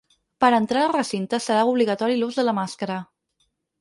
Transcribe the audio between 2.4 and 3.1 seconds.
de la màscara.